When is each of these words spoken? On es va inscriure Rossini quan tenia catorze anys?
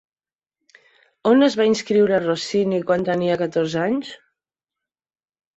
On 1.31 1.47
es 1.49 1.57
va 1.59 1.67
inscriure 1.73 2.21
Rossini 2.25 2.81
quan 2.89 3.07
tenia 3.11 3.39
catorze 3.43 3.85
anys? 3.85 4.11